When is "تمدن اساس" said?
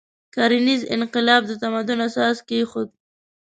1.63-2.37